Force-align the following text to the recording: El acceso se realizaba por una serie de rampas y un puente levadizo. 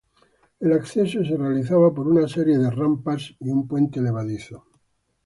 El 0.59 0.73
acceso 0.73 1.23
se 1.23 1.37
realizaba 1.37 1.93
por 1.93 2.07
una 2.07 2.27
serie 2.27 2.57
de 2.57 2.71
rampas 2.71 3.35
y 3.39 3.51
un 3.51 3.67
puente 3.67 4.01
levadizo. 4.01 4.65